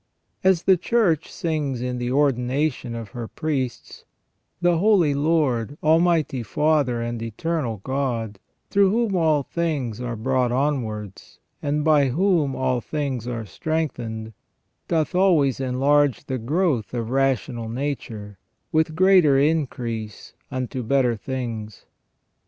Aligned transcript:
As 0.43 0.63
the 0.63 0.77
Church 0.77 1.31
sings 1.31 1.79
in 1.79 1.99
the 1.99 2.11
ordination 2.11 2.95
of 2.95 3.09
her 3.09 3.27
priests:" 3.27 4.03
The 4.63 4.79
Holy 4.79 5.13
Lord, 5.13 5.77
Almighty 5.83 6.41
Father 6.41 7.03
and 7.03 7.21
Eternal 7.21 7.81
God, 7.83 8.39
through 8.71 8.89
whom 8.89 9.15
all 9.15 9.43
things 9.43 10.01
are 10.01 10.15
brought 10.15 10.51
onwards, 10.51 11.37
and 11.61 11.83
by 11.85 12.07
whom 12.09 12.55
all 12.55 12.81
things 12.81 13.27
are 13.27 13.45
strengthened, 13.45 14.33
doth 14.87 15.13
always 15.13 15.59
enlarge 15.59 16.25
the 16.25 16.39
growth 16.39 16.95
of 16.95 17.11
rational 17.11 17.69
nature 17.69 18.39
with 18.71 18.95
greater 18.95 19.37
increase 19.37 20.33
unto 20.49 20.81
better 20.81 21.15
things 21.15 21.85